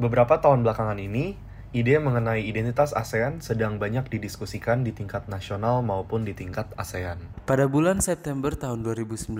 Beberapa 0.00 0.40
tahun 0.40 0.64
belakangan 0.64 0.96
ini, 0.96 1.36
ide 1.76 2.00
mengenai 2.00 2.40
identitas 2.48 2.96
ASEAN 2.96 3.44
sedang 3.44 3.76
banyak 3.76 4.08
didiskusikan 4.08 4.80
di 4.80 4.96
tingkat 4.96 5.28
nasional 5.28 5.84
maupun 5.84 6.24
di 6.24 6.32
tingkat 6.32 6.72
ASEAN. 6.80 7.20
Pada 7.44 7.68
bulan 7.68 8.00
September 8.00 8.56
tahun 8.56 8.80
2019, 8.80 9.36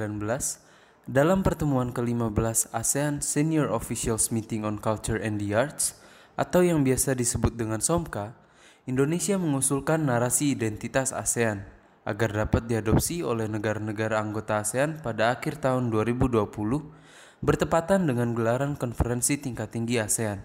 dalam 1.08 1.40
pertemuan 1.40 1.96
ke-15 1.96 2.76
ASEAN 2.76 3.24
Senior 3.24 3.72
Officials 3.72 4.28
Meeting 4.28 4.68
on 4.68 4.76
Culture 4.76 5.16
and 5.16 5.40
the 5.40 5.56
Arts, 5.56 5.96
atau 6.36 6.60
yang 6.60 6.84
biasa 6.84 7.16
disebut 7.16 7.56
dengan 7.56 7.80
SOMKA, 7.80 8.36
Indonesia 8.84 9.40
mengusulkan 9.40 10.04
narasi 10.04 10.52
identitas 10.52 11.16
ASEAN 11.16 11.64
agar 12.04 12.36
dapat 12.36 12.68
diadopsi 12.68 13.24
oleh 13.24 13.48
negara-negara 13.48 14.20
anggota 14.20 14.60
ASEAN 14.60 15.00
pada 15.00 15.32
akhir 15.32 15.64
tahun 15.64 15.88
2020 15.88 16.99
bertepatan 17.40 18.04
dengan 18.04 18.36
gelaran 18.36 18.76
konferensi 18.76 19.40
tingkat 19.40 19.72
tinggi 19.72 19.96
ASEAN. 19.96 20.40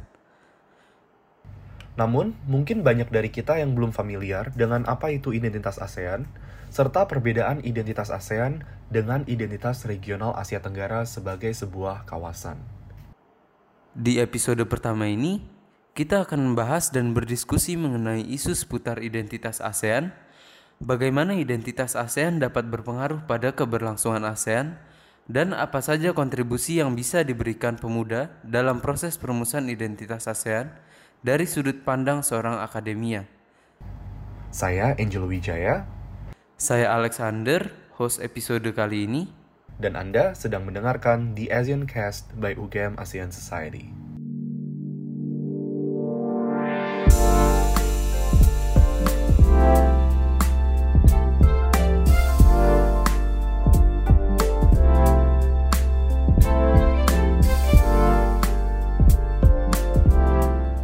Namun, 1.95 2.35
mungkin 2.43 2.83
banyak 2.83 3.07
dari 3.07 3.31
kita 3.31 3.55
yang 3.55 3.71
belum 3.71 3.95
familiar 3.95 4.51
dengan 4.51 4.83
apa 4.83 5.11
itu 5.15 5.31
identitas 5.31 5.79
ASEAN, 5.79 6.27
serta 6.67 7.07
perbedaan 7.07 7.63
identitas 7.63 8.11
ASEAN 8.11 8.67
dengan 8.91 9.23
identitas 9.31 9.87
regional 9.87 10.35
Asia 10.35 10.59
Tenggara 10.59 11.07
sebagai 11.07 11.55
sebuah 11.55 12.03
kawasan. 12.03 12.59
Di 13.95 14.19
episode 14.19 14.59
pertama 14.67 15.07
ini, 15.07 15.39
kita 15.95 16.27
akan 16.27 16.51
membahas 16.51 16.91
dan 16.91 17.15
berdiskusi 17.15 17.79
mengenai 17.79 18.27
isu 18.27 18.51
seputar 18.51 18.99
identitas 18.99 19.63
ASEAN, 19.63 20.11
bagaimana 20.83 21.31
identitas 21.39 21.95
ASEAN 21.95 22.43
dapat 22.43 22.67
berpengaruh 22.67 23.23
pada 23.23 23.55
keberlangsungan 23.55 24.27
ASEAN, 24.27 24.75
dan 25.25 25.57
apa 25.57 25.81
saja 25.81 26.13
kontribusi 26.13 26.77
yang 26.77 26.93
bisa 26.93 27.25
diberikan 27.25 27.81
pemuda 27.81 28.29
dalam 28.45 28.77
proses 28.77 29.17
perumusan 29.17 29.65
identitas 29.73 30.29
ASEAN 30.29 30.69
dari 31.25 31.49
sudut 31.49 31.81
pandang 31.81 32.21
seorang 32.21 32.61
akademia. 32.61 33.25
Saya 34.53 34.93
Angel 34.95 35.25
Wijaya. 35.25 35.89
Saya 36.55 36.93
Alexander, 36.93 37.73
host 37.97 38.21
episode 38.21 38.69
kali 38.71 39.09
ini. 39.09 39.27
Dan 39.75 39.99
Anda 39.99 40.31
sedang 40.37 40.63
mendengarkan 40.63 41.35
The 41.35 41.51
Asian 41.51 41.83
Cast 41.83 42.31
by 42.39 42.55
UGM 42.55 42.95
ASEAN 42.95 43.33
Society. 43.33 44.04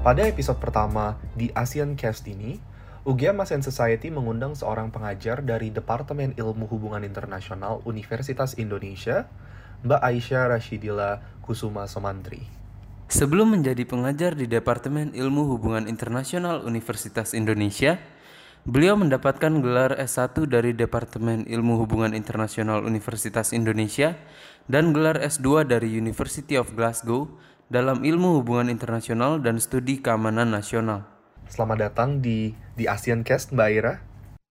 Pada 0.01 0.25
episode 0.25 0.57
pertama 0.57 1.13
di 1.37 1.53
ASEAN 1.53 1.93
Cast 1.93 2.25
ini, 2.25 2.57
UGM 3.05 3.45
ASEAN 3.45 3.61
Society 3.61 4.09
mengundang 4.09 4.57
seorang 4.57 4.89
pengajar 4.89 5.45
dari 5.45 5.69
Departemen 5.69 6.33
Ilmu 6.41 6.65
Hubungan 6.73 7.05
Internasional 7.05 7.85
Universitas 7.85 8.57
Indonesia, 8.57 9.29
Mbak 9.85 10.01
Aisyah 10.01 10.57
Rashidila 10.57 11.21
Kusuma 11.45 11.85
Somantri. 11.85 12.41
Sebelum 13.13 13.53
menjadi 13.53 13.85
pengajar 13.85 14.33
di 14.33 14.49
Departemen 14.49 15.13
Ilmu 15.13 15.53
Hubungan 15.53 15.85
Internasional 15.85 16.65
Universitas 16.65 17.37
Indonesia, 17.37 18.01
beliau 18.65 18.97
mendapatkan 18.97 19.53
gelar 19.61 20.01
S1 20.01 20.49
dari 20.49 20.73
Departemen 20.73 21.45
Ilmu 21.45 21.77
Hubungan 21.77 22.17
Internasional 22.17 22.81
Universitas 22.89 23.53
Indonesia 23.53 24.17
dan 24.65 24.97
gelar 24.97 25.21
S2 25.21 25.69
dari 25.69 25.93
University 25.93 26.57
of 26.57 26.73
Glasgow 26.73 27.29
dalam 27.71 28.03
ilmu 28.03 28.43
hubungan 28.43 28.67
internasional 28.67 29.39
dan 29.39 29.55
studi 29.55 30.03
keamanan 30.03 30.51
nasional. 30.51 31.07
Selamat 31.47 31.87
datang 31.87 32.19
di 32.19 32.51
di 32.75 32.83
ASEAN 32.83 33.23
Cast, 33.23 33.55
Mbak 33.55 33.69
Ira. 33.71 33.93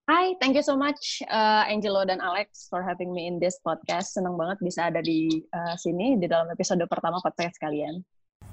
Hai, 0.08 0.34
thank 0.40 0.56
you 0.56 0.64
so 0.64 0.72
much 0.72 1.20
uh, 1.28 1.68
Angelo 1.68 2.00
dan 2.08 2.24
Alex 2.24 2.67
for 2.72 2.80
having 2.80 3.12
me 3.12 3.28
in 3.28 3.36
this 3.36 3.61
podcast. 3.61 4.17
Senang 4.17 4.40
banget 4.40 4.64
bisa 4.64 4.89
ada 4.89 5.05
di 5.05 5.45
uh, 5.52 5.77
sini 5.77 6.17
di 6.17 6.24
dalam 6.33 6.48
episode 6.48 6.80
pertama 6.89 7.20
podcast 7.20 7.61
kalian. 7.61 8.00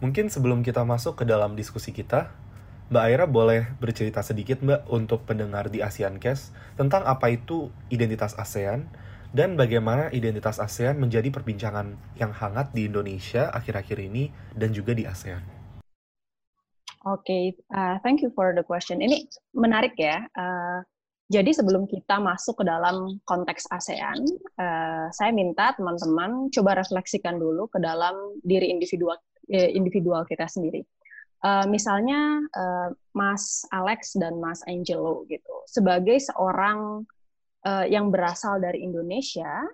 Mungkin 0.04 0.28
sebelum 0.28 0.62
kita 0.62 0.84
masuk 0.84 1.24
ke 1.24 1.24
dalam 1.24 1.56
diskusi 1.56 1.96
kita, 1.96 2.28
Mbak 2.92 3.04
Aira 3.08 3.26
boleh 3.26 3.72
bercerita 3.80 4.20
sedikit 4.20 4.60
Mbak 4.60 4.92
untuk 4.92 5.24
pendengar 5.24 5.72
di 5.72 5.80
ASEAN 5.80 6.20
Cast 6.20 6.52
tentang 6.76 7.08
apa 7.08 7.32
itu 7.32 7.72
identitas 7.88 8.36
ASEAN 8.36 8.84
dan 9.36 9.60
bagaimana 9.60 10.08
identitas 10.16 10.60
ASEAN 10.60 11.00
menjadi 11.00 11.28
perbincangan 11.28 11.96
yang 12.16 12.32
hangat 12.32 12.72
di 12.72 12.88
Indonesia 12.88 13.52
akhir-akhir 13.52 14.00
ini 14.00 14.32
dan 14.56 14.72
juga 14.72 14.96
di 14.96 15.04
ASEAN. 15.04 15.44
Oke, 17.08 17.24
okay, 17.24 17.44
uh, 17.72 17.96
thank 18.04 18.20
you 18.20 18.28
for 18.36 18.52
the 18.52 18.64
question. 18.64 19.00
Ini 19.00 19.28
menarik 19.56 19.96
ya. 19.96 20.28
Uh, 20.36 20.84
jadi 21.28 21.52
sebelum 21.52 21.88
kita 21.92 22.24
masuk 22.24 22.64
ke 22.64 22.66
dalam 22.68 23.20
konteks 23.28 23.68
ASEAN, 23.68 24.28
uh, 24.60 25.12
saya 25.12 25.32
minta 25.36 25.76
teman-teman 25.76 26.48
coba 26.52 26.80
refleksikan 26.80 27.36
dulu 27.36 27.68
ke 27.68 27.84
dalam 27.84 28.16
diri 28.48 28.72
individual 28.72 29.20
eh, 29.52 29.72
individual 29.76 30.24
kita 30.24 30.48
sendiri. 30.48 30.88
Uh, 31.44 31.68
misalnya 31.70 32.42
uh, 32.56 32.90
Mas 33.14 33.64
Alex 33.70 34.16
dan 34.18 34.40
Mas 34.40 34.64
Angelo 34.66 35.28
gitu, 35.28 35.56
sebagai 35.70 36.18
seorang 36.18 37.04
uh, 37.68 37.86
yang 37.86 38.08
berasal 38.08 38.64
dari 38.64 38.88
Indonesia, 38.88 39.68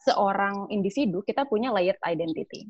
seorang 0.00 0.72
individu 0.72 1.20
kita 1.20 1.44
punya 1.44 1.68
layered 1.68 2.00
identity. 2.08 2.64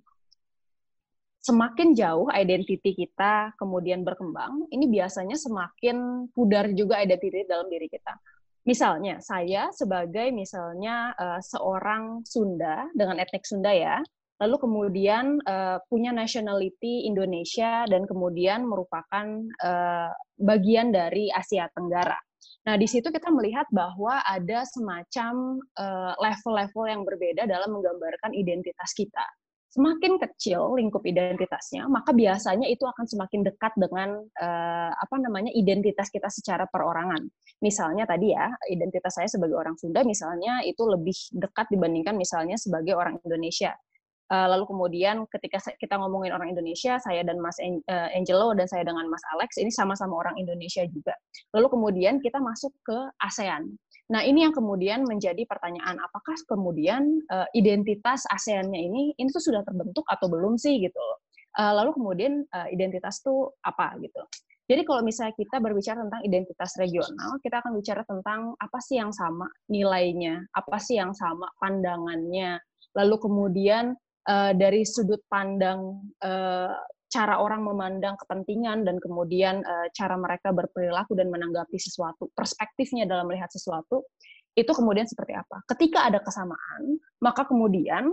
Semakin 1.39 1.95
jauh 1.95 2.27
identity 2.35 2.99
kita 2.99 3.55
kemudian 3.55 4.03
berkembang, 4.03 4.67
ini 4.75 4.91
biasanya 4.91 5.39
semakin 5.39 6.29
pudar 6.35 6.75
juga 6.75 6.99
identity 6.99 7.47
dalam 7.47 7.71
diri 7.71 7.87
kita. 7.87 8.19
Misalnya, 8.67 9.23
saya 9.25 9.73
sebagai 9.73 10.29
misalnya 10.35 11.17
uh, 11.17 11.41
seorang 11.41 12.21
Sunda 12.27 12.85
dengan 12.93 13.17
etnik 13.17 13.49
Sunda 13.49 13.73
ya, 13.73 13.97
lalu 14.45 14.61
kemudian 14.61 15.41
uh, 15.49 15.81
punya 15.89 16.13
nationality 16.13 17.09
Indonesia 17.09 17.89
dan 17.89 18.05
kemudian 18.05 18.69
merupakan 18.69 19.25
uh, 19.65 20.13
bagian 20.37 20.93
dari 20.93 21.33
Asia 21.33 21.71
Tenggara. 21.73 22.19
Nah, 22.69 22.77
di 22.77 22.84
situ 22.84 23.09
kita 23.09 23.33
melihat 23.33 23.65
bahwa 23.73 24.21
ada 24.29 24.61
semacam 24.69 25.56
eh, 25.56 26.12
level-level 26.21 26.84
yang 26.84 27.03
berbeda 27.09 27.49
dalam 27.49 27.73
menggambarkan 27.73 28.37
identitas 28.37 28.93
kita. 28.93 29.25
Semakin 29.69 30.21
kecil 30.21 30.77
lingkup 30.77 31.05
identitasnya, 31.05 31.89
maka 31.89 32.12
biasanya 32.12 32.69
itu 32.69 32.89
akan 32.89 33.05
semakin 33.05 33.45
dekat 33.45 33.77
dengan 33.77 34.17
uh, 34.17 34.91
apa 34.97 35.21
namanya 35.21 35.53
identitas 35.53 36.09
kita 36.09 36.33
secara 36.33 36.65
perorangan. 36.65 37.28
Misalnya 37.61 38.09
tadi 38.09 38.33
ya, 38.33 38.49
identitas 38.73 39.21
saya 39.21 39.28
sebagai 39.28 39.61
orang 39.61 39.77
Sunda 39.77 40.01
misalnya 40.09 40.65
itu 40.65 40.81
lebih 40.89 41.12
dekat 41.37 41.69
dibandingkan 41.69 42.17
misalnya 42.17 42.57
sebagai 42.57 42.97
orang 42.97 43.21
Indonesia. 43.21 43.77
Uh, 44.28 44.44
lalu 44.44 44.69
kemudian 44.69 45.25
ketika 45.33 45.56
kita 45.81 45.97
ngomongin 45.97 46.37
orang 46.37 46.53
Indonesia, 46.53 47.00
saya 47.00 47.25
dan 47.25 47.41
Mas 47.41 47.56
eh, 47.65 47.81
Angelo 48.12 48.53
dan 48.53 48.69
saya 48.69 48.84
dengan 48.84 49.09
Mas 49.09 49.25
Alex 49.33 49.56
ini 49.56 49.72
sama-sama 49.72 50.21
orang 50.21 50.37
Indonesia 50.37 50.84
juga. 50.84 51.16
Lalu 51.56 51.72
kemudian 51.72 52.21
kita 52.21 52.37
masuk 52.37 52.77
ke 52.84 52.99
ASEAN. 53.25 53.72
Nah 54.12 54.21
ini 54.25 54.44
yang 54.44 54.53
kemudian 54.53 55.05
menjadi 55.09 55.49
pertanyaan, 55.49 55.97
apakah 56.00 56.37
kemudian 56.49 57.25
uh, 57.33 57.49
identitas 57.56 58.25
ASEAN-nya 58.28 58.81
ini 58.81 59.16
ini 59.16 59.28
tuh 59.33 59.41
sudah 59.41 59.65
terbentuk 59.65 60.05
atau 60.09 60.28
belum 60.28 60.60
sih 60.60 60.81
gitu? 60.81 61.05
Uh, 61.56 61.72
lalu 61.77 61.97
kemudian 61.97 62.45
uh, 62.53 62.69
identitas 62.69 63.25
tuh 63.25 63.53
apa 63.65 63.97
gitu? 64.00 64.21
Jadi 64.69 64.84
kalau 64.84 65.00
misalnya 65.00 65.33
kita 65.33 65.56
berbicara 65.65 66.05
tentang 66.05 66.21
identitas 66.28 66.77
regional, 66.77 67.41
kita 67.41 67.65
akan 67.65 67.72
bicara 67.72 68.05
tentang 68.05 68.53
apa 68.60 68.78
sih 68.84 69.00
yang 69.00 69.09
sama 69.09 69.49
nilainya, 69.72 70.45
apa 70.53 70.77
sih 70.77 71.00
yang 71.00 71.16
sama 71.16 71.49
pandangannya, 71.56 72.60
lalu 72.93 73.16
kemudian 73.16 73.97
uh, 74.28 74.53
dari 74.53 74.84
sudut 74.84 75.25
pandang 75.33 75.99
uh, 76.22 76.77
cara 77.09 77.41
orang 77.41 77.65
memandang 77.65 78.21
kepentingan 78.21 78.84
dan 78.84 79.01
kemudian 79.01 79.65
uh, 79.65 79.89
cara 79.97 80.15
mereka 80.21 80.53
berperilaku 80.53 81.16
dan 81.16 81.33
menanggapi 81.33 81.80
sesuatu, 81.80 82.28
perspektifnya 82.36 83.09
dalam 83.09 83.25
melihat 83.27 83.48
sesuatu, 83.48 84.04
itu 84.53 84.69
kemudian 84.69 85.09
seperti 85.09 85.33
apa. 85.33 85.65
Ketika 85.65 86.13
ada 86.13 86.21
kesamaan, 86.21 87.01
maka 87.25 87.48
kemudian 87.48 88.13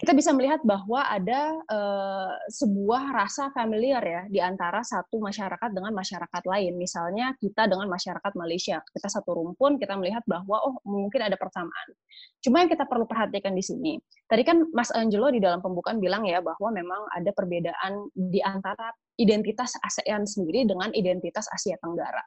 kita 0.00 0.12
bisa 0.16 0.34
melihat 0.34 0.58
bahwa 0.66 1.04
ada 1.04 1.54
uh, 1.70 2.34
sebuah 2.50 3.14
rasa 3.14 3.54
familiar 3.54 4.02
ya 4.02 4.22
di 4.26 4.40
antara 4.42 4.82
satu 4.82 5.22
masyarakat 5.22 5.70
dengan 5.70 5.94
masyarakat 5.94 6.42
lain. 6.42 6.74
Misalnya 6.74 7.36
kita 7.38 7.70
dengan 7.70 7.86
masyarakat 7.86 8.32
Malaysia, 8.34 8.82
kita 8.90 9.08
satu 9.08 9.36
rumpun, 9.36 9.78
kita 9.78 9.94
melihat 9.94 10.24
bahwa 10.26 10.58
oh 10.64 10.74
mungkin 10.82 11.22
ada 11.22 11.38
persamaan. 11.38 11.88
Cuma 12.42 12.64
yang 12.64 12.70
kita 12.70 12.88
perlu 12.88 13.06
perhatikan 13.06 13.54
di 13.54 13.62
sini, 13.62 13.92
tadi 14.26 14.42
kan 14.42 14.66
Mas 14.74 14.90
Angelo 14.90 15.30
di 15.30 15.38
dalam 15.38 15.62
pembukaan 15.62 16.02
bilang 16.02 16.26
ya 16.26 16.42
bahwa 16.42 16.68
memang 16.74 17.06
ada 17.14 17.30
perbedaan 17.30 18.10
di 18.14 18.42
antara 18.42 18.90
identitas 19.20 19.78
ASEAN 19.86 20.26
sendiri 20.26 20.66
dengan 20.66 20.90
identitas 20.96 21.46
Asia 21.52 21.78
Tenggara. 21.78 22.22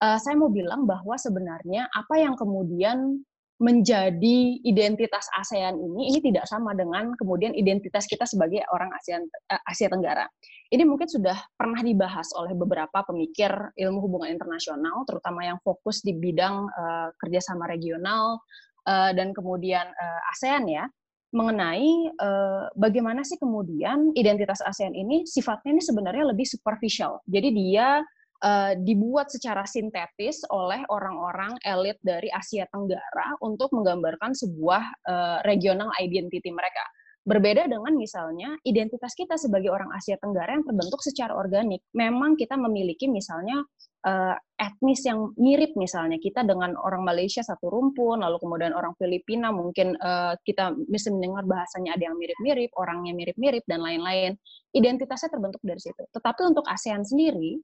Uh, 0.00 0.16
saya 0.16 0.32
mau 0.40 0.48
bilang 0.48 0.88
bahwa 0.88 1.12
sebenarnya 1.20 1.84
apa 1.92 2.16
yang 2.16 2.32
kemudian 2.32 3.20
menjadi 3.60 4.56
identitas 4.64 5.28
ASEAN 5.36 5.76
ini 5.76 6.08
ini 6.08 6.18
tidak 6.24 6.48
sama 6.48 6.72
dengan 6.72 7.12
kemudian 7.12 7.52
identitas 7.52 8.08
kita 8.08 8.24
sebagai 8.24 8.64
orang 8.72 8.88
ASEAN 8.96 9.28
uh, 9.52 9.60
Asia 9.68 9.92
Tenggara. 9.92 10.24
Ini 10.72 10.88
mungkin 10.88 11.04
sudah 11.04 11.36
pernah 11.60 11.84
dibahas 11.84 12.32
oleh 12.40 12.56
beberapa 12.56 13.04
pemikir 13.04 13.52
ilmu 13.76 14.00
hubungan 14.00 14.32
internasional, 14.32 15.04
terutama 15.04 15.44
yang 15.44 15.60
fokus 15.60 16.00
di 16.00 16.16
bidang 16.16 16.72
uh, 16.72 17.12
kerjasama 17.20 17.68
regional 17.68 18.40
uh, 18.88 19.12
dan 19.12 19.36
kemudian 19.36 19.84
uh, 19.92 20.30
ASEAN 20.32 20.64
ya, 20.64 20.88
mengenai 21.36 22.16
uh, 22.16 22.72
bagaimana 22.74 23.22
sih 23.28 23.36
kemudian 23.36 24.16
identitas 24.16 24.64
ASEAN 24.64 24.96
ini 24.96 25.28
sifatnya 25.28 25.76
ini 25.76 25.82
sebenarnya 25.84 26.32
lebih 26.32 26.48
superficial. 26.48 27.20
Jadi 27.28 27.52
dia 27.52 28.00
uh, 28.44 28.72
dibuat 28.76 29.28
secara 29.28 29.64
sintetis 29.68 30.42
oleh 30.48 30.82
orang-orang 30.88 31.56
elit 31.64 32.00
dari 32.00 32.28
Asia 32.32 32.64
Tenggara 32.72 33.36
untuk 33.44 33.72
menggambarkan 33.76 34.32
sebuah 34.32 34.82
uh, 35.06 35.38
regional 35.44 35.92
identity 36.00 36.50
mereka. 36.50 36.84
Berbeda 37.20 37.68
dengan 37.68 38.00
misalnya 38.00 38.56
identitas 38.64 39.12
kita 39.12 39.36
sebagai 39.36 39.68
orang 39.68 39.92
Asia 39.92 40.16
Tenggara 40.16 40.56
yang 40.56 40.64
terbentuk 40.64 41.04
secara 41.04 41.36
organik. 41.36 41.84
Memang 41.92 42.32
kita 42.32 42.56
memiliki 42.56 43.12
misalnya 43.12 43.60
uh, 44.08 44.36
etnis 44.56 45.04
yang 45.04 45.36
mirip 45.36 45.76
misalnya 45.76 46.16
kita 46.16 46.40
dengan 46.48 46.72
orang 46.80 47.04
Malaysia 47.04 47.44
satu 47.44 47.68
rumpun, 47.68 48.24
lalu 48.24 48.40
kemudian 48.40 48.72
orang 48.72 48.96
Filipina 48.96 49.52
mungkin 49.52 50.00
uh, 50.00 50.32
kita 50.48 50.72
bisa 50.88 51.12
mendengar 51.12 51.44
bahasanya 51.44 52.00
ada 52.00 52.08
yang 52.08 52.16
mirip-mirip, 52.16 52.72
orangnya 52.80 53.12
mirip-mirip 53.12 53.68
dan 53.68 53.84
lain-lain. 53.84 54.40
Identitasnya 54.72 55.28
terbentuk 55.28 55.60
dari 55.60 55.80
situ. 55.80 56.00
Tetapi 56.16 56.40
untuk 56.48 56.64
ASEAN 56.64 57.04
sendiri 57.04 57.60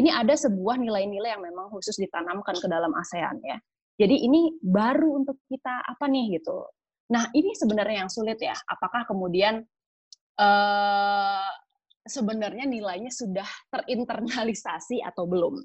ini 0.00 0.08
ada 0.08 0.32
sebuah 0.32 0.80
nilai-nilai 0.80 1.36
yang 1.36 1.44
memang 1.44 1.68
khusus 1.68 2.00
ditanamkan 2.00 2.56
ke 2.56 2.66
dalam 2.66 2.90
ASEAN 2.96 3.36
ya. 3.44 3.60
Jadi 4.00 4.24
ini 4.24 4.56
baru 4.64 5.20
untuk 5.20 5.44
kita 5.44 5.84
apa 5.84 6.08
nih 6.08 6.40
gitu. 6.40 6.64
Nah 7.12 7.28
ini 7.36 7.52
sebenarnya 7.52 8.08
yang 8.08 8.10
sulit 8.10 8.40
ya. 8.40 8.56
Apakah 8.64 9.04
kemudian 9.04 9.60
uh, 10.40 11.50
sebenarnya 12.08 12.64
nilainya 12.64 13.12
sudah 13.12 13.46
terinternalisasi 13.68 15.04
atau 15.04 15.28
belum 15.28 15.60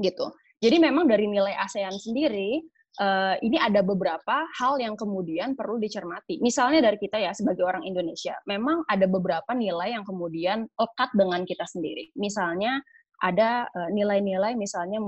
gitu. 0.00 0.32
Jadi 0.62 0.76
memang 0.80 1.04
dari 1.04 1.28
nilai 1.28 1.52
ASEAN 1.58 1.92
sendiri 2.00 2.62
uh, 3.02 3.36
ini 3.40 3.58
ada 3.60 3.80
beberapa 3.84 4.48
hal 4.56 4.80
yang 4.80 4.96
kemudian 4.96 5.52
perlu 5.52 5.76
dicermati. 5.76 6.40
Misalnya 6.40 6.80
dari 6.80 6.96
kita 6.96 7.20
ya 7.20 7.36
sebagai 7.36 7.66
orang 7.66 7.84
Indonesia, 7.84 8.38
memang 8.48 8.86
ada 8.88 9.04
beberapa 9.04 9.52
nilai 9.52 9.92
yang 9.92 10.04
kemudian 10.04 10.64
lekat 10.78 11.10
dengan 11.12 11.44
kita 11.44 11.66
sendiri. 11.68 12.14
Misalnya 12.16 12.80
ada 13.22 13.70
eh, 13.70 13.90
nilai-nilai 13.94 14.58
misalnya 14.58 14.98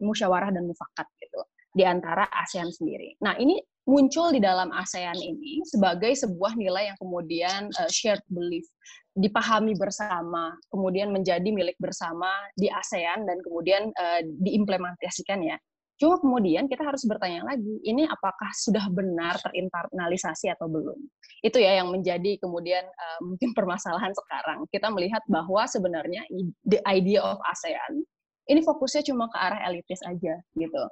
musyawarah, 0.00 0.50
dan 0.50 0.64
mufakat 0.64 1.06
gitu 1.20 1.40
di 1.74 1.84
antara 1.84 2.24
ASEAN 2.30 2.70
sendiri. 2.70 3.18
Nah, 3.20 3.34
ini 3.36 3.58
muncul 3.84 4.32
di 4.32 4.40
dalam 4.40 4.72
ASEAN 4.72 5.18
ini 5.20 5.60
sebagai 5.66 6.14
sebuah 6.16 6.56
nilai 6.56 6.94
yang 6.94 6.98
kemudian 7.02 7.68
uh, 7.74 7.90
shared 7.90 8.22
belief, 8.30 8.64
dipahami 9.12 9.74
bersama, 9.74 10.54
kemudian 10.70 11.10
menjadi 11.10 11.44
milik 11.50 11.74
bersama 11.82 12.30
di 12.54 12.70
ASEAN 12.70 13.26
dan 13.26 13.42
kemudian 13.42 13.90
uh, 13.90 14.22
diimplementasikan 14.40 15.42
ya 15.42 15.58
Cuma 15.94 16.18
kemudian 16.18 16.66
kita 16.66 16.82
harus 16.82 17.06
bertanya 17.06 17.46
lagi, 17.54 17.78
ini 17.86 18.02
apakah 18.02 18.50
sudah 18.50 18.90
benar 18.90 19.38
terinternalisasi 19.38 20.50
atau 20.50 20.66
belum? 20.66 20.98
Itu 21.38 21.62
ya 21.62 21.78
yang 21.78 21.94
menjadi 21.94 22.34
kemudian 22.42 22.82
uh, 22.82 23.18
mungkin 23.22 23.54
permasalahan 23.58 24.10
sekarang. 24.10 24.66
Kita 24.74 24.90
melihat 24.90 25.22
bahwa 25.30 25.62
sebenarnya 25.70 26.26
the 26.66 26.82
idea 26.90 27.22
of 27.22 27.38
ASEAN 27.46 28.02
ini 28.50 28.60
fokusnya 28.60 29.06
cuma 29.08 29.30
ke 29.32 29.38
arah 29.40 29.60
elitis 29.70 30.04
aja 30.04 30.36
gitu. 30.56 30.84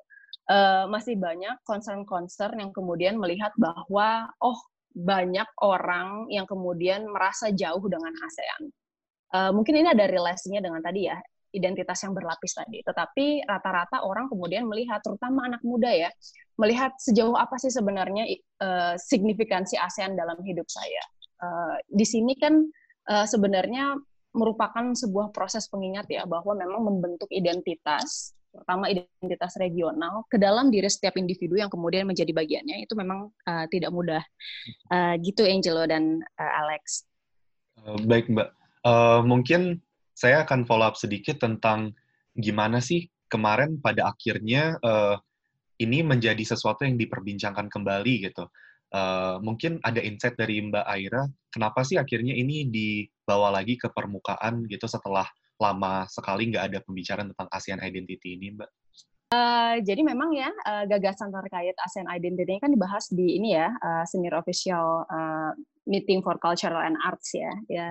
Uh, 0.51 0.91
masih 0.91 1.15
banyak 1.15 1.55
concern-concern 1.63 2.59
yang 2.59 2.73
kemudian 2.75 3.15
melihat 3.21 3.53
bahwa 3.61 4.27
oh 4.43 4.59
banyak 4.93 5.47
orang 5.61 6.29
yang 6.29 6.45
kemudian 6.49 7.05
merasa 7.09 7.53
jauh 7.53 7.85
dengan 7.89 8.13
ASEAN. 8.13 8.63
Uh, 9.33 9.51
mungkin 9.53 9.81
ini 9.81 9.89
ada 9.93 10.05
relasinya 10.09 10.61
dengan 10.61 10.85
tadi 10.85 11.09
ya 11.09 11.17
identitas 11.53 12.01
yang 12.03 12.17
berlapis 12.17 12.57
tadi. 12.57 12.81
Tetapi 12.83 13.47
rata-rata 13.47 14.03
orang 14.03 14.27
kemudian 14.33 14.65
melihat, 14.67 15.05
terutama 15.05 15.47
anak 15.47 15.63
muda 15.63 15.93
ya, 15.93 16.11
melihat 16.57 16.97
sejauh 16.99 17.37
apa 17.37 17.57
sih 17.61 17.73
sebenarnya 17.73 18.29
uh, 18.61 18.95
signifikansi 18.97 19.77
ASEAN 19.77 20.17
dalam 20.17 20.41
hidup 20.43 20.67
saya. 20.69 21.05
Uh, 21.43 21.77
di 21.91 22.05
sini 22.09 22.35
kan 22.39 22.65
uh, 23.09 23.27
sebenarnya 23.27 23.99
merupakan 24.33 24.97
sebuah 24.97 25.31
proses 25.31 25.69
pengingat 25.69 26.09
ya 26.09 26.25
bahwa 26.25 26.57
memang 26.57 26.81
membentuk 26.89 27.29
identitas 27.29 28.33
terutama 28.53 28.85
identitas 28.93 29.57
regional 29.57 30.29
ke 30.29 30.37
dalam 30.37 30.69
diri 30.69 30.85
setiap 30.85 31.17
individu 31.17 31.57
yang 31.57 31.73
kemudian 31.73 32.05
menjadi 32.05 32.37
bagiannya 32.37 32.85
itu 32.85 32.93
memang 32.93 33.33
uh, 33.49 33.65
tidak 33.73 33.89
mudah 33.89 34.21
uh, 34.93 35.17
gitu 35.25 35.49
Angelo 35.49 35.89
dan 35.89 36.21
uh, 36.37 36.53
Alex. 36.65 37.09
Baik 38.05 38.29
Mbak, 38.29 38.49
uh, 38.85 39.25
mungkin 39.25 39.81
saya 40.13 40.45
akan 40.45 40.69
follow 40.69 40.87
up 40.89 40.97
sedikit 40.97 41.41
tentang 41.41 41.97
gimana 42.37 42.81
sih 42.81 43.09
kemarin 43.29 43.81
pada 43.81 44.13
akhirnya 44.13 44.77
uh, 44.85 45.17
ini 45.81 46.05
menjadi 46.05 46.45
sesuatu 46.45 46.85
yang 46.85 47.01
diperbincangkan 47.01 47.73
kembali 47.73 48.29
gitu. 48.29 48.47
Uh, 48.93 49.41
mungkin 49.41 49.81
ada 49.81 50.05
insight 50.05 50.37
dari 50.37 50.61
Mbak 50.61 50.85
Aira, 50.85 51.25
kenapa 51.49 51.81
sih 51.81 51.97
akhirnya 51.97 52.37
ini 52.37 52.69
dibawa 52.69 53.49
lagi 53.49 53.81
ke 53.81 53.89
permukaan 53.89 54.69
gitu 54.69 54.85
setelah 54.85 55.25
lama 55.57 56.05
sekali 56.13 56.53
nggak 56.53 56.65
ada 56.69 56.79
pembicaraan 56.85 57.33
tentang 57.33 57.49
ASEAN 57.49 57.81
Identity 57.81 58.37
ini, 58.37 58.53
Mbak? 58.53 58.71
Uh, 59.33 59.81
jadi 59.81 60.05
memang 60.05 60.37
ya 60.37 60.53
uh, 60.69 60.85
gagasan 60.85 61.33
terkait 61.33 61.73
ASEAN 61.81 62.05
Identity 62.05 62.61
kan 62.61 62.69
dibahas 62.69 63.09
di 63.09 63.41
ini 63.41 63.57
ya 63.57 63.73
uh, 63.73 64.05
senior 64.05 64.37
official 64.37 65.09
uh, 65.09 65.57
meeting 65.89 66.21
for 66.21 66.37
cultural 66.37 66.85
and 66.85 67.01
arts 67.01 67.33
ya 67.33 67.49
ya. 67.73 67.89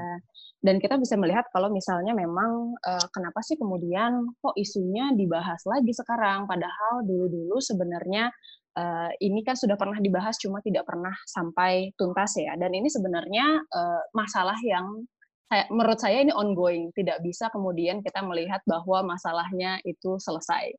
Dan 0.62 0.78
kita 0.78 1.02
bisa 1.02 1.18
melihat 1.18 1.50
kalau 1.50 1.74
misalnya 1.74 2.14
memang 2.14 2.78
uh, 2.86 3.06
kenapa 3.10 3.42
sih 3.42 3.58
kemudian 3.58 4.30
kok 4.38 4.54
isunya 4.54 5.10
dibahas 5.18 5.66
lagi 5.66 5.90
sekarang? 5.90 6.46
Padahal 6.46 7.02
dulu-dulu 7.10 7.58
sebenarnya 7.58 8.30
uh, 8.78 9.10
ini 9.18 9.42
kan 9.42 9.58
sudah 9.58 9.82
pernah 9.82 9.98
dibahas 9.98 10.38
cuma 10.38 10.62
tidak 10.62 10.86
pernah 10.86 11.18
sampai 11.26 11.90
tuntas 11.98 12.38
ya. 12.38 12.54
Dan 12.54 12.70
ini 12.78 12.86
sebenarnya 12.86 13.66
uh, 13.66 14.02
masalah 14.14 14.62
yang 14.62 15.10
saya, 15.50 15.66
menurut 15.74 15.98
saya 15.98 16.22
ini 16.22 16.30
ongoing. 16.38 16.94
Tidak 16.94 17.18
bisa 17.26 17.50
kemudian 17.50 18.06
kita 18.06 18.22
melihat 18.22 18.62
bahwa 18.70 19.18
masalahnya 19.18 19.82
itu 19.90 20.22
selesai 20.22 20.70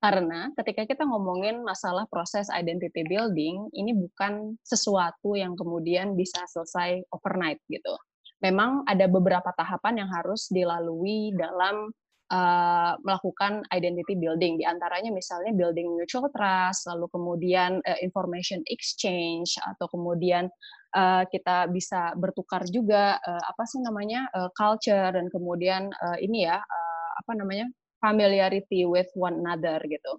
karena 0.00 0.48
ketika 0.56 0.88
kita 0.88 1.04
ngomongin 1.04 1.60
masalah 1.60 2.08
proses 2.08 2.48
identity 2.48 3.04
building 3.04 3.68
ini 3.76 3.92
bukan 3.92 4.56
sesuatu 4.64 5.36
yang 5.36 5.52
kemudian 5.54 6.16
bisa 6.16 6.40
selesai 6.48 7.04
overnight 7.12 7.60
gitu 7.68 7.94
memang 8.40 8.82
ada 8.88 9.04
beberapa 9.06 9.52
tahapan 9.52 10.04
yang 10.04 10.10
harus 10.10 10.48
dilalui 10.48 11.36
dalam 11.36 11.92
uh, 12.32 12.92
melakukan 13.04 13.66
identity 13.74 14.16
building. 14.16 14.56
Di 14.56 14.64
antaranya 14.64 15.12
misalnya 15.12 15.52
building 15.52 15.98
mutual 15.98 16.32
trust, 16.32 16.88
lalu 16.88 17.06
kemudian 17.12 17.84
uh, 17.84 17.98
information 18.00 18.64
exchange, 18.72 19.60
atau 19.60 19.86
kemudian 19.92 20.48
uh, 20.96 21.22
kita 21.28 21.68
bisa 21.68 22.16
bertukar 22.16 22.64
juga 22.70 23.20
uh, 23.20 23.42
apa 23.44 23.68
sih 23.68 23.82
namanya 23.82 24.26
uh, 24.32 24.48
culture 24.56 25.12
dan 25.12 25.28
kemudian 25.28 25.92
uh, 26.00 26.16
ini 26.22 26.48
ya 26.48 26.56
uh, 26.58 27.10
apa 27.20 27.36
namanya 27.36 27.68
familiarity 28.00 28.88
with 28.88 29.06
one 29.14 29.38
another 29.44 29.78
gitu. 29.84 30.12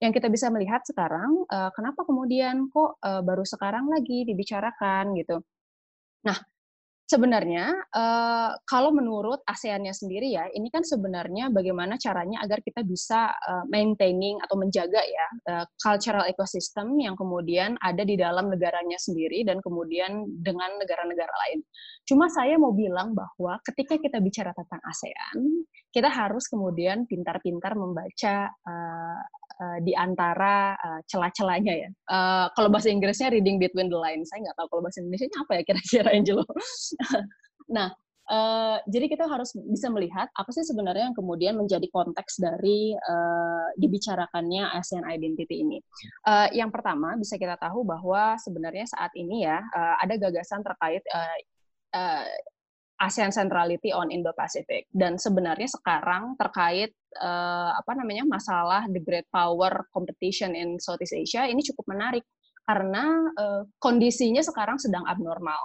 Yang 0.00 0.20
kita 0.20 0.28
bisa 0.32 0.46
melihat 0.48 0.82
sekarang, 0.82 1.44
uh, 1.52 1.70
kenapa 1.76 2.02
kemudian 2.08 2.72
kok 2.72 2.98
uh, 3.04 3.20
baru 3.20 3.44
sekarang 3.44 3.86
lagi 3.92 4.24
dibicarakan 4.24 5.14
gitu. 5.20 5.44
Nah, 6.26 6.36
Sebenarnya, 7.06 7.70
uh, 7.94 8.50
kalau 8.66 8.90
menurut 8.90 9.38
ASEAN-nya 9.46 9.94
sendiri 9.94 10.26
ya, 10.34 10.50
ini 10.50 10.66
kan 10.74 10.82
sebenarnya 10.82 11.54
bagaimana 11.54 11.94
caranya 12.02 12.42
agar 12.42 12.58
kita 12.66 12.82
bisa 12.82 13.30
uh, 13.30 13.62
maintaining 13.70 14.42
atau 14.42 14.58
menjaga 14.58 14.98
ya 15.06 15.26
uh, 15.54 15.64
cultural 15.78 16.26
ecosystem 16.26 16.98
yang 16.98 17.14
kemudian 17.14 17.78
ada 17.78 18.02
di 18.02 18.18
dalam 18.18 18.50
negaranya 18.50 18.98
sendiri 18.98 19.46
dan 19.46 19.62
kemudian 19.62 20.26
dengan 20.42 20.74
negara-negara 20.82 21.30
lain. 21.46 21.62
Cuma 22.10 22.26
saya 22.26 22.58
mau 22.58 22.74
bilang 22.74 23.14
bahwa 23.14 23.62
ketika 23.62 24.02
kita 24.02 24.18
bicara 24.18 24.50
tentang 24.58 24.82
ASEAN, 24.82 25.62
kita 25.94 26.10
harus 26.10 26.50
kemudian 26.50 27.06
pintar-pintar 27.06 27.78
membaca 27.78 28.50
uh, 28.50 29.20
uh, 29.60 29.78
di 29.82 29.92
antara 29.96 30.76
uh, 30.76 31.00
celah-celahnya 31.08 31.74
ya. 31.86 31.90
Uh, 32.08 32.46
kalau 32.54 32.68
bahasa 32.68 32.92
Inggrisnya 32.92 33.32
reading 33.32 33.56
between 33.56 33.88
the 33.88 33.98
lines. 33.98 34.28
Saya 34.32 34.46
nggak 34.46 34.56
tahu 34.56 34.66
kalau 34.76 34.82
bahasa 34.84 35.00
Indonesia 35.02 35.26
apa 35.40 35.52
ya 35.58 35.62
kira-kira 35.64 36.08
Angelo. 36.12 36.44
nah, 37.76 37.88
uh, 38.30 38.76
jadi 38.86 39.06
kita 39.10 39.24
harus 39.26 39.54
bisa 39.68 39.88
melihat 39.88 40.28
apa 40.34 40.50
sih 40.52 40.64
sebenarnya 40.66 41.10
yang 41.12 41.16
kemudian 41.16 41.54
menjadi 41.56 41.86
konteks 41.90 42.38
dari 42.40 42.94
uh, 42.94 43.68
dibicarakannya 43.80 44.76
ASEAN 44.76 45.06
Identity 45.06 45.62
ini. 45.62 45.78
Uh, 46.26 46.48
yang 46.52 46.68
pertama 46.68 47.14
bisa 47.16 47.40
kita 47.40 47.56
tahu 47.56 47.86
bahwa 47.86 48.36
sebenarnya 48.40 48.86
saat 48.86 49.12
ini 49.16 49.46
ya 49.46 49.62
uh, 49.62 49.96
ada 50.02 50.14
gagasan 50.20 50.60
terkait 50.62 51.02
uh, 51.12 51.36
ASEAN 52.96 53.28
Centrality 53.28 53.92
on 53.92 54.08
Indo-Pacific 54.08 54.88
dan 54.88 55.20
sebenarnya 55.20 55.68
sekarang 55.68 56.32
terkait 56.40 56.96
uh, 57.20 57.76
apa 57.76 57.92
namanya 57.92 58.24
masalah 58.24 58.88
the 58.88 59.00
great 59.00 59.28
power 59.28 59.84
competition 59.92 60.56
in 60.56 60.80
Southeast 60.80 61.12
Asia 61.12 61.44
ini 61.44 61.60
cukup 61.60 61.92
menarik 61.92 62.24
karena 62.64 63.04
uh, 63.36 63.62
kondisinya 63.78 64.42
sekarang 64.42 64.80
sedang 64.80 65.04
abnormal. 65.06 65.60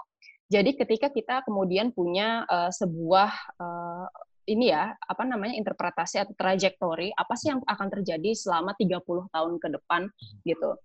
Jadi 0.51 0.75
ketika 0.75 1.07
kita 1.07 1.47
kemudian 1.47 1.95
punya 1.95 2.43
uh, 2.45 2.67
sebuah 2.69 3.31
uh, 3.57 4.07
ini 4.51 4.73
ya, 4.73 4.91
apa 4.99 5.23
namanya 5.23 5.55
interpretasi 5.55 6.19
atau 6.19 6.35
trajektori 6.35 7.13
apa 7.15 7.33
sih 7.39 7.55
yang 7.55 7.63
akan 7.63 7.87
terjadi 7.87 8.35
selama 8.35 8.75
30 8.75 9.31
tahun 9.31 9.53
ke 9.61 9.67
depan 9.79 10.01
gitu. 10.43 10.75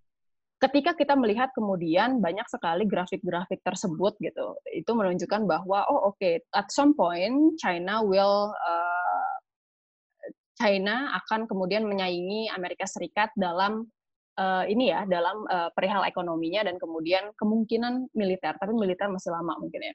Ketika 0.66 0.98
kita 0.98 1.14
melihat 1.14 1.54
kemudian 1.54 2.18
banyak 2.18 2.42
sekali 2.50 2.90
grafik-grafik 2.90 3.62
tersebut 3.62 4.18
gitu, 4.18 4.58
itu 4.74 4.90
menunjukkan 4.90 5.46
bahwa 5.46 5.86
oh 5.86 6.10
oke, 6.10 6.18
okay, 6.18 6.42
at 6.50 6.66
some 6.74 6.90
point 6.98 7.54
China 7.62 8.02
will 8.02 8.50
uh, 8.50 9.36
China 10.58 11.14
akan 11.22 11.46
kemudian 11.46 11.86
menyaingi 11.86 12.50
Amerika 12.50 12.82
Serikat 12.82 13.30
dalam 13.38 13.86
uh, 14.34 14.64
ini 14.66 14.90
ya 14.90 15.06
dalam 15.06 15.46
uh, 15.46 15.70
perihal 15.70 16.02
ekonominya 16.02 16.66
dan 16.66 16.82
kemudian 16.82 17.30
kemungkinan 17.38 18.10
militer, 18.18 18.58
tapi 18.58 18.74
militer 18.74 19.06
masih 19.06 19.30
lama 19.30 19.54
mungkin 19.62 19.86
ya. 19.86 19.94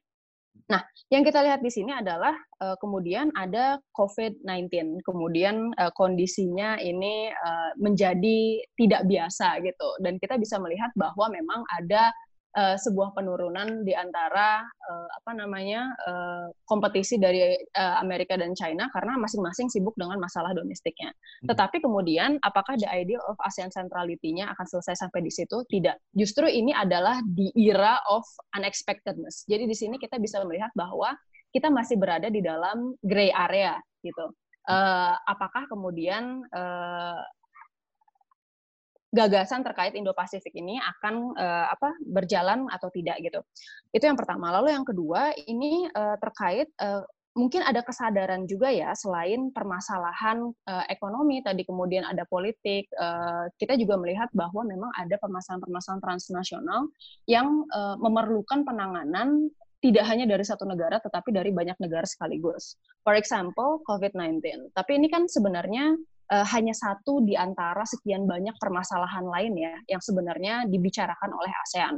Nah, 0.72 0.80
yang 1.12 1.28
kita 1.28 1.44
lihat 1.44 1.60
di 1.60 1.68
sini 1.68 1.92
adalah 1.92 2.32
uh, 2.64 2.80
kemudian 2.80 3.28
ada 3.36 3.76
COVID-19, 3.92 5.04
kemudian 5.04 5.76
uh, 5.76 5.92
kondisinya 6.00 6.80
ini 6.80 7.28
uh, 7.28 7.76
menjadi 7.76 8.64
tidak 8.80 9.04
biasa 9.12 9.60
gitu, 9.68 9.88
dan 10.00 10.16
kita 10.16 10.40
bisa 10.40 10.56
melihat 10.64 10.88
bahwa 10.96 11.28
memang 11.28 11.68
ada 11.76 12.16
uh, 12.58 12.78
sebuah 12.80 13.16
penurunan 13.16 13.84
di 13.88 13.96
antara 13.96 14.64
uh, 14.64 15.08
apa 15.22 15.32
namanya 15.36 15.92
uh, 16.08 16.48
kompetisi 16.68 17.16
dari 17.20 17.56
uh, 17.76 17.96
Amerika 18.00 18.36
dan 18.36 18.52
China 18.56 18.88
karena 18.92 19.16
masing-masing 19.20 19.72
sibuk 19.72 19.96
dengan 19.96 20.20
masalah 20.20 20.52
domestiknya. 20.52 21.12
Hmm. 21.44 21.54
Tetapi 21.54 21.84
kemudian 21.84 22.38
apakah 22.44 22.76
the 22.76 22.88
idea 22.92 23.20
of 23.24 23.40
ASEAN 23.44 23.72
centrality-nya 23.72 24.52
akan 24.56 24.66
selesai 24.68 25.08
sampai 25.08 25.24
di 25.24 25.32
situ? 25.32 25.64
Tidak. 25.68 26.16
Justru 26.16 26.48
ini 26.48 26.76
adalah 26.76 27.20
di 27.24 27.52
era 27.56 28.00
of 28.12 28.24
unexpectedness. 28.56 29.48
Jadi 29.48 29.64
di 29.68 29.76
sini 29.76 29.96
kita 29.96 30.20
bisa 30.20 30.44
melihat 30.44 30.72
bahwa 30.76 31.16
kita 31.52 31.68
masih 31.68 32.00
berada 32.00 32.32
di 32.32 32.40
dalam 32.40 32.96
gray 33.04 33.32
area 33.32 33.76
gitu. 34.02 34.32
Uh, 34.70 35.18
apakah 35.26 35.66
kemudian 35.66 36.46
uh, 36.54 37.18
gagasan 39.12 39.62
terkait 39.62 39.92
Indo-Pasifik 39.92 40.56
ini 40.56 40.80
akan 40.80 41.36
uh, 41.36 41.68
apa 41.68 41.92
berjalan 42.00 42.72
atau 42.72 42.88
tidak 42.90 43.20
gitu. 43.20 43.44
Itu 43.92 44.08
yang 44.08 44.16
pertama. 44.16 44.56
Lalu 44.56 44.72
yang 44.72 44.88
kedua 44.88 45.36
ini 45.36 45.92
uh, 45.92 46.16
terkait 46.16 46.72
uh, 46.80 47.04
mungkin 47.36 47.64
ada 47.64 47.80
kesadaran 47.80 48.44
juga 48.44 48.68
ya 48.72 48.92
selain 48.92 49.56
permasalahan 49.56 50.52
uh, 50.68 50.86
ekonomi 50.92 51.40
tadi 51.40 51.64
kemudian 51.64 52.04
ada 52.04 52.28
politik 52.28 52.92
uh, 53.00 53.48
kita 53.56 53.80
juga 53.80 53.96
melihat 53.96 54.28
bahwa 54.36 54.68
memang 54.68 54.92
ada 55.00 55.16
permasalahan-permasalahan 55.16 56.04
transnasional 56.04 56.92
yang 57.32 57.64
uh, 57.72 57.96
memerlukan 58.00 58.68
penanganan 58.68 59.48
tidak 59.82 60.06
hanya 60.12 60.30
dari 60.30 60.46
satu 60.46 60.68
negara 60.68 61.02
tetapi 61.02 61.34
dari 61.34 61.50
banyak 61.50 61.80
negara 61.82 62.06
sekaligus. 62.06 62.78
For 63.02 63.18
example, 63.18 63.82
COVID-19. 63.88 64.72
Tapi 64.78 64.92
ini 65.02 65.10
kan 65.10 65.26
sebenarnya 65.26 65.98
uh, 66.32 66.46
hanya 66.56 66.72
satu 66.72 67.20
di 67.22 67.36
antara 67.36 67.84
sekian 67.84 68.24
banyak 68.24 68.56
permasalahan 68.58 69.28
lain 69.28 69.54
ya 69.60 69.76
yang 69.92 70.02
sebenarnya 70.02 70.66
dibicarakan 70.72 71.32
oleh 71.36 71.52
ASEAN. 71.68 71.96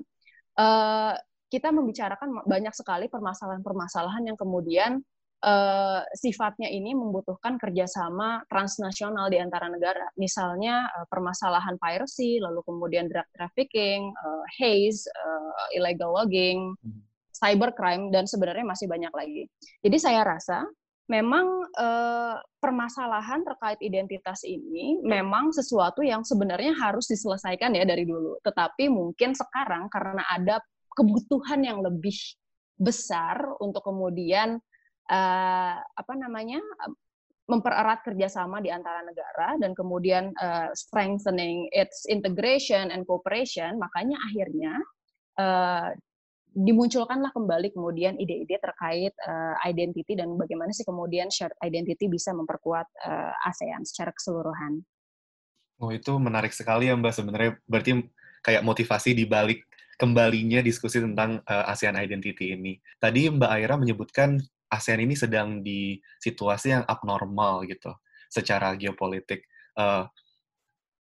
Uh, 0.58 1.14
kita 1.54 1.70
membicarakan 1.70 2.42
banyak 2.50 2.74
sekali 2.74 3.06
permasalahan-permasalahan 3.14 4.34
yang 4.34 4.38
kemudian 4.38 5.06
uh, 5.46 6.02
sifatnya 6.18 6.66
ini 6.66 6.98
membutuhkan 6.98 7.62
kerjasama 7.62 8.42
transnasional 8.50 9.30
di 9.30 9.38
antara 9.38 9.70
negara. 9.70 10.10
Misalnya 10.18 10.90
uh, 10.98 11.06
permasalahan 11.06 11.78
piracy, 11.78 12.42
lalu 12.42 12.66
kemudian 12.66 13.06
drug 13.06 13.30
trafficking, 13.38 14.10
uh, 14.26 14.46
haze, 14.58 15.06
uh, 15.14 15.78
illegal 15.78 16.10
logging, 16.18 16.74
hmm. 16.82 17.02
cybercrime, 17.38 18.10
dan 18.10 18.26
sebenarnya 18.26 18.66
masih 18.66 18.90
banyak 18.90 19.14
lagi. 19.14 19.46
Jadi 19.86 19.98
saya 20.02 20.26
rasa 20.26 20.66
memang 21.12 21.68
eh, 21.76 22.38
permasalahan 22.60 23.44
terkait 23.44 23.80
identitas 23.84 24.48
ini 24.48 25.04
memang 25.04 25.52
sesuatu 25.52 26.00
yang 26.00 26.24
sebenarnya 26.24 26.72
harus 26.80 27.12
diselesaikan 27.12 27.76
ya 27.76 27.84
dari 27.84 28.08
dulu. 28.08 28.40
Tetapi 28.40 28.88
mungkin 28.88 29.36
sekarang 29.36 29.92
karena 29.92 30.24
ada 30.32 30.64
kebutuhan 30.96 31.66
yang 31.66 31.84
lebih 31.84 32.16
besar 32.80 33.40
untuk 33.60 33.84
kemudian 33.84 34.56
eh, 35.12 35.76
apa 35.80 36.14
namanya 36.16 36.64
mempererat 37.44 38.08
kerjasama 38.08 38.64
di 38.64 38.72
antara 38.72 39.04
negara 39.04 39.60
dan 39.60 39.76
kemudian 39.76 40.32
uh, 40.40 40.72
strengthening 40.72 41.68
its 41.76 42.08
integration 42.08 42.88
and 42.88 43.04
cooperation, 43.04 43.76
makanya 43.76 44.16
akhirnya 44.32 44.74
uh, 45.36 45.90
dimunculkanlah 46.54 47.34
kembali 47.34 47.74
kemudian 47.74 48.14
ide-ide 48.22 48.62
terkait 48.62 49.14
uh, 49.26 49.58
identity 49.66 50.14
dan 50.14 50.38
bagaimana 50.38 50.70
sih 50.70 50.86
kemudian 50.86 51.34
shared 51.34 51.58
identity 51.66 52.06
bisa 52.06 52.30
memperkuat 52.32 52.86
uh, 53.04 53.34
ASEAN 53.50 53.82
secara 53.84 54.14
keseluruhan. 54.14 54.86
Oh 55.82 55.90
itu 55.90 56.14
menarik 56.22 56.54
sekali 56.54 56.88
ya 56.88 56.96
Mbak 56.96 57.14
sebenarnya 57.14 57.52
berarti 57.66 58.06
kayak 58.46 58.62
motivasi 58.62 59.18
di 59.18 59.26
balik 59.26 59.66
kembalinya 59.98 60.62
diskusi 60.62 61.02
tentang 61.02 61.42
uh, 61.50 61.66
ASEAN 61.74 61.98
identity 61.98 62.54
ini. 62.54 62.78
Tadi 63.02 63.34
Mbak 63.34 63.50
Aira 63.50 63.76
menyebutkan 63.76 64.38
ASEAN 64.70 65.02
ini 65.02 65.18
sedang 65.18 65.66
di 65.66 65.98
situasi 66.22 66.74
yang 66.78 66.84
abnormal 66.86 67.66
gitu 67.66 67.94
secara 68.30 68.78
geopolitik. 68.78 69.50
Uh, 69.74 70.06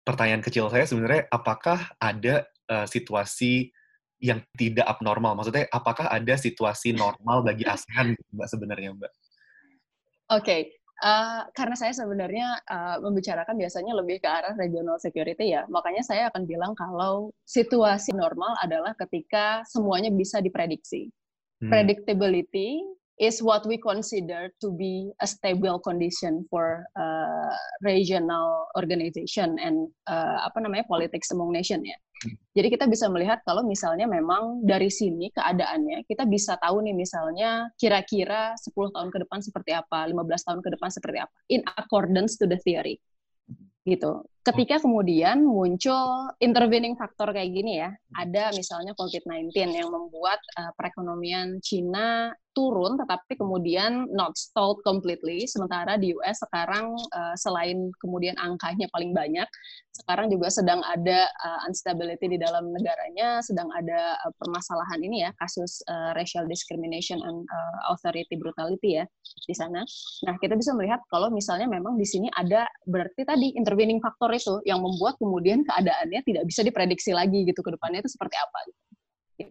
pertanyaan 0.08 0.44
kecil 0.44 0.72
saya 0.72 0.88
sebenarnya 0.88 1.28
apakah 1.28 1.92
ada 2.00 2.48
uh, 2.72 2.88
situasi 2.88 3.76
yang 4.22 4.40
tidak 4.54 4.86
abnormal? 4.86 5.34
Maksudnya, 5.34 5.66
apakah 5.74 6.08
ada 6.08 6.38
situasi 6.38 6.94
normal 6.94 7.42
bagi 7.42 7.66
ASEAN, 7.66 8.14
Mbak, 8.32 8.48
sebenarnya, 8.48 8.94
Mbak? 8.94 9.12
Oke, 9.12 10.46
okay. 10.46 10.62
uh, 11.04 11.10
eh, 11.10 11.42
karena 11.58 11.76
saya 11.76 11.92
sebenarnya 11.92 12.48
uh, 12.70 12.98
membicarakan 13.04 13.58
biasanya 13.58 13.98
lebih 13.98 14.22
ke 14.24 14.30
arah 14.30 14.56
regional 14.56 14.96
security 15.02 15.52
ya, 15.52 15.68
makanya 15.68 16.06
saya 16.06 16.30
akan 16.32 16.48
bilang 16.48 16.72
kalau 16.78 17.34
situasi 17.44 18.16
normal 18.16 18.56
adalah 18.64 18.96
ketika 18.96 19.66
semuanya 19.68 20.14
bisa 20.14 20.40
diprediksi. 20.40 21.12
Hmm. 21.60 21.68
Predictability 21.68 22.80
is 23.22 23.38
what 23.44 23.66
we 23.70 23.78
consider 23.78 24.50
to 24.62 24.74
be 24.74 25.14
a 25.22 25.28
stable 25.28 25.78
condition 25.78 26.42
for 26.50 26.86
uh, 26.98 27.54
regional 27.86 28.66
organization 28.74 29.62
and 29.62 29.90
uh, 30.10 30.42
apa 30.42 30.58
namanya 30.58 30.90
politics 30.90 31.30
among 31.30 31.54
nation 31.54 31.86
ya. 31.86 31.98
Jadi 32.52 32.68
kita 32.70 32.86
bisa 32.86 33.10
melihat 33.10 33.42
kalau 33.42 33.66
misalnya 33.66 34.06
memang 34.06 34.62
dari 34.62 34.92
sini 34.94 35.34
keadaannya 35.34 36.06
kita 36.06 36.30
bisa 36.30 36.60
tahu 36.60 36.86
nih 36.86 36.94
misalnya 36.94 37.72
kira-kira 37.80 38.54
10 38.60 38.94
tahun 38.94 39.10
ke 39.10 39.18
depan 39.26 39.40
seperti 39.42 39.72
apa, 39.74 40.06
15 40.06 40.46
tahun 40.46 40.60
ke 40.62 40.70
depan 40.78 40.90
seperti 40.94 41.18
apa 41.24 41.34
in 41.50 41.62
accordance 41.80 42.38
to 42.38 42.46
the 42.46 42.60
theory. 42.62 43.02
Gitu. 43.82 44.12
Ketika 44.42 44.82
kemudian 44.82 45.46
muncul 45.46 46.34
intervening 46.42 46.98
faktor 46.98 47.30
kayak 47.30 47.54
gini 47.54 47.78
ya, 47.78 47.94
ada 48.18 48.50
misalnya 48.58 48.98
COVID-19 48.98 49.54
yang 49.54 49.94
membuat 49.94 50.42
uh, 50.58 50.74
perekonomian 50.74 51.62
Cina 51.62 52.34
turun 52.52 53.00
tetapi 53.00 53.40
kemudian 53.40 54.12
not 54.12 54.36
stalled 54.36 54.84
completely 54.84 55.48
sementara 55.48 55.96
di 55.96 56.12
US 56.20 56.44
sekarang 56.44 56.92
uh, 57.16 57.36
selain 57.40 57.92
kemudian 58.04 58.36
angkanya 58.40 58.92
paling 58.92 59.16
banyak 59.16 59.48
sekarang 59.92 60.28
juga 60.32 60.52
sedang 60.52 60.84
ada 60.84 61.28
uh, 61.44 61.62
instability 61.68 62.28
di 62.28 62.40
dalam 62.40 62.72
negaranya 62.72 63.40
sedang 63.44 63.72
ada 63.76 64.20
uh, 64.24 64.32
permasalahan 64.36 65.00
ini 65.04 65.28
ya 65.28 65.32
kasus 65.40 65.80
uh, 65.88 66.12
racial 66.16 66.44
discrimination 66.48 67.20
and 67.24 67.48
uh, 67.48 67.80
authority 67.92 68.36
brutality 68.36 69.00
ya 69.00 69.06
di 69.48 69.56
sana. 69.56 69.84
Nah, 70.28 70.36
kita 70.40 70.56
bisa 70.56 70.76
melihat 70.76 71.04
kalau 71.08 71.32
misalnya 71.32 71.68
memang 71.68 71.96
di 71.96 72.08
sini 72.08 72.28
ada 72.36 72.68
berarti 72.88 73.24
tadi 73.24 73.56
intervening 73.56 74.00
faktor 74.04 74.31
itu 74.36 74.64
yang 74.68 74.80
membuat 74.80 75.18
kemudian 75.20 75.64
keadaannya 75.66 76.22
tidak 76.24 76.44
bisa 76.48 76.62
diprediksi 76.62 77.12
lagi 77.12 77.44
gitu 77.44 77.60
ke 77.60 77.72
depannya 77.74 78.04
itu 78.04 78.12
seperti 78.12 78.36
apa 78.38 78.60
gitu. 78.68 78.82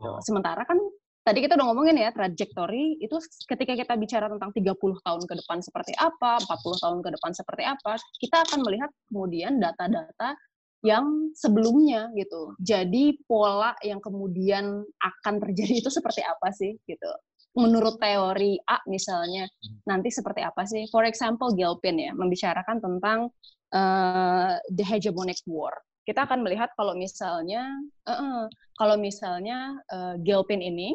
Oh. 0.00 0.22
Sementara 0.22 0.62
kan 0.62 0.78
tadi 1.26 1.44
kita 1.44 1.58
udah 1.58 1.66
ngomongin 1.70 1.98
ya 2.00 2.10
trajektori 2.14 2.96
itu 3.02 3.16
ketika 3.44 3.74
kita 3.76 3.94
bicara 3.98 4.26
tentang 4.30 4.50
30 4.54 4.76
tahun 4.78 5.22
ke 5.26 5.34
depan 5.44 5.58
seperti 5.60 5.92
apa, 5.98 6.40
40 6.42 6.84
tahun 6.84 6.98
ke 7.04 7.10
depan 7.18 7.32
seperti 7.36 7.62
apa, 7.66 7.92
kita 8.22 8.36
akan 8.48 8.58
melihat 8.64 8.90
kemudian 9.10 9.58
data-data 9.60 10.38
yang 10.80 11.32
sebelumnya 11.36 12.08
gitu. 12.16 12.56
Jadi 12.56 13.20
pola 13.28 13.76
yang 13.84 14.00
kemudian 14.00 14.80
akan 14.80 15.34
terjadi 15.44 15.84
itu 15.84 15.90
seperti 15.92 16.24
apa 16.24 16.48
sih 16.56 16.72
gitu. 16.88 17.10
Menurut 17.58 17.98
teori 17.98 18.54
A 18.70 18.78
misalnya 18.86 19.46
hmm. 19.46 19.82
nanti 19.86 20.08
seperti 20.14 20.40
apa 20.46 20.62
sih? 20.66 20.86
For 20.90 21.02
example 21.02 21.54
Gelpin 21.58 21.98
ya 21.98 22.12
membicarakan 22.14 22.78
tentang 22.78 23.34
uh, 23.74 24.54
the 24.70 24.84
hegemonic 24.86 25.42
war. 25.50 25.74
Kita 26.06 26.26
akan 26.26 26.46
melihat 26.46 26.70
kalau 26.78 26.94
misalnya 26.94 27.66
uh, 28.06 28.12
uh, 28.12 28.40
kalau 28.78 28.96
misalnya 28.96 29.74
uh, 29.90 30.14
Gelpin 30.22 30.62
ini 30.62 30.94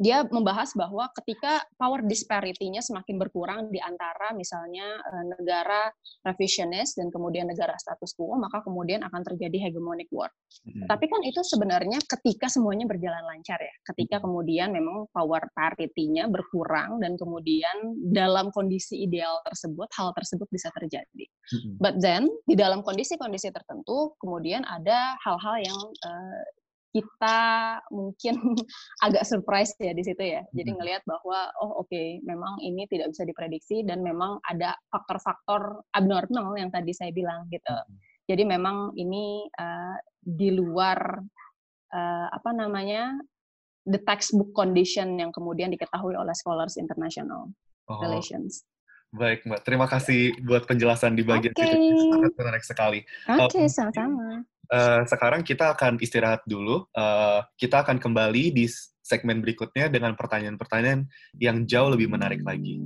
dia 0.00 0.24
membahas 0.24 0.72
bahwa 0.72 1.06
ketika 1.20 1.62
power 1.76 2.00
disparity-nya 2.02 2.80
semakin 2.80 3.20
berkurang 3.20 3.68
di 3.68 3.78
antara 3.78 4.32
misalnya 4.32 4.98
uh, 4.98 5.24
negara 5.36 5.92
revisionis 6.24 6.96
dan 6.96 7.12
kemudian 7.12 7.48
negara 7.48 7.76
status 7.76 8.16
quo, 8.16 8.34
maka 8.40 8.64
kemudian 8.64 9.04
akan 9.04 9.22
terjadi 9.22 9.68
hegemonic 9.68 10.08
war. 10.10 10.32
Hmm. 10.64 10.88
Tapi 10.88 11.06
kan 11.06 11.20
itu 11.22 11.44
sebenarnya 11.44 12.00
ketika 12.08 12.48
semuanya 12.48 12.88
berjalan 12.88 13.22
lancar 13.28 13.60
ya, 13.60 13.74
ketika 13.92 14.24
kemudian 14.24 14.72
memang 14.72 15.06
power 15.12 15.44
parity-nya 15.52 16.26
berkurang 16.32 16.98
dan 16.98 17.14
kemudian 17.20 18.00
dalam 18.08 18.48
kondisi 18.50 19.04
ideal 19.04 19.44
tersebut 19.44 19.88
hal 19.92 20.16
tersebut 20.16 20.48
bisa 20.48 20.72
terjadi. 20.72 21.24
Hmm. 21.52 21.76
But 21.76 22.00
then 22.00 22.32
di 22.48 22.56
dalam 22.56 22.80
kondisi-kondisi 22.80 23.52
tertentu 23.52 24.16
kemudian 24.18 24.64
ada 24.64 25.14
hal-hal 25.20 25.56
yang 25.62 25.80
uh, 26.06 26.42
kita 26.92 27.38
mungkin 27.88 28.36
agak 29.06 29.24
surprise 29.24 29.72
ya 29.80 29.96
di 29.96 30.04
situ 30.04 30.20
ya. 30.20 30.44
Jadi 30.52 30.70
ngelihat 30.76 31.02
bahwa 31.08 31.48
oh 31.64 31.82
oke, 31.82 31.88
okay, 31.88 32.20
memang 32.22 32.60
ini 32.60 32.84
tidak 32.86 33.10
bisa 33.16 33.24
diprediksi 33.24 33.82
dan 33.82 34.04
memang 34.04 34.38
ada 34.44 34.76
faktor-faktor 34.92 35.82
abnormal 35.96 36.54
yang 36.60 36.68
tadi 36.68 36.92
saya 36.92 37.10
bilang 37.10 37.48
gitu. 37.48 37.74
Jadi 38.28 38.44
memang 38.46 38.94
ini 38.94 39.48
uh, 39.56 39.96
di 40.22 40.54
luar 40.54 41.18
uh, 41.90 42.28
apa 42.30 42.50
namanya 42.54 43.16
the 43.88 43.98
textbook 44.06 44.54
condition 44.54 45.18
yang 45.18 45.34
kemudian 45.34 45.72
diketahui 45.74 46.14
oleh 46.14 46.36
scholars 46.36 46.78
international 46.78 47.50
oh. 47.90 47.98
relations. 47.98 48.62
Baik, 49.12 49.44
Mbak. 49.44 49.60
Terima 49.68 49.84
kasih 49.84 50.32
buat 50.40 50.64
penjelasan 50.64 51.12
di 51.12 51.20
bagian 51.20 51.52
okay. 51.52 51.76
itu. 51.76 52.16
Sangat 52.16 52.32
menarik 52.32 52.64
sekali. 52.64 53.00
Oke, 53.28 53.60
okay, 53.60 53.64
um, 53.68 53.72
sama-sama. 53.72 54.40
Uh, 54.72 55.04
sekarang 55.04 55.44
kita 55.44 55.76
akan 55.76 56.00
istirahat 56.00 56.40
dulu. 56.48 56.88
Uh, 56.96 57.44
kita 57.60 57.84
akan 57.84 58.00
kembali 58.00 58.56
di 58.56 58.64
segmen 59.04 59.44
berikutnya 59.44 59.92
dengan 59.92 60.16
pertanyaan-pertanyaan 60.16 61.04
yang 61.36 61.68
jauh 61.68 61.92
lebih 61.92 62.08
menarik 62.08 62.40
lagi. 62.40 62.80